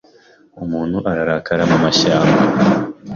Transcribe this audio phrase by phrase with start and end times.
[0.63, 2.37] umuntu ararakara mumashyamba